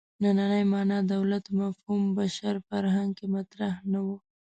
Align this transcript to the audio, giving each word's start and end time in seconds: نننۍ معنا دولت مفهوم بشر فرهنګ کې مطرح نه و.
نننۍ 0.21 0.63
معنا 0.73 0.97
دولت 1.13 1.45
مفهوم 1.59 2.01
بشر 2.17 2.53
فرهنګ 2.67 3.09
کې 3.17 3.25
مطرح 3.35 3.73
نه 3.91 3.99
و. 4.05 4.07